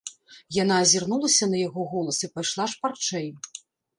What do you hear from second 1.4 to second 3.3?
на яго голас і пайшла шпарчэй.